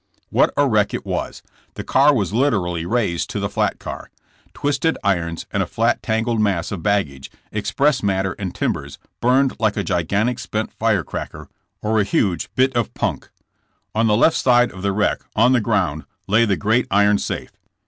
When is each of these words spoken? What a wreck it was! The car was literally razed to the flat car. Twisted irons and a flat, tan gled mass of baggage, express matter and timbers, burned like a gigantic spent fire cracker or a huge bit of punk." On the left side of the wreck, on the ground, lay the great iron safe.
What 0.31 0.51
a 0.57 0.67
wreck 0.67 0.95
it 0.95 1.05
was! 1.05 1.43
The 1.75 1.83
car 1.83 2.11
was 2.11 2.33
literally 2.33 2.87
razed 2.87 3.29
to 3.29 3.39
the 3.39 3.51
flat 3.51 3.77
car. 3.77 4.09
Twisted 4.55 4.97
irons 5.03 5.45
and 5.51 5.61
a 5.61 5.67
flat, 5.67 6.01
tan 6.01 6.23
gled 6.23 6.39
mass 6.39 6.71
of 6.71 6.81
baggage, 6.81 7.29
express 7.51 8.01
matter 8.01 8.31
and 8.39 8.55
timbers, 8.55 8.97
burned 9.21 9.55
like 9.59 9.77
a 9.77 9.83
gigantic 9.83 10.39
spent 10.39 10.73
fire 10.73 11.03
cracker 11.03 11.49
or 11.83 11.99
a 11.99 12.03
huge 12.03 12.49
bit 12.55 12.75
of 12.75 12.95
punk." 12.95 13.29
On 13.93 14.07
the 14.07 14.17
left 14.17 14.37
side 14.37 14.71
of 14.71 14.81
the 14.81 14.91
wreck, 14.91 15.19
on 15.35 15.51
the 15.51 15.61
ground, 15.61 16.05
lay 16.27 16.45
the 16.45 16.57
great 16.57 16.87
iron 16.89 17.19
safe. 17.19 17.51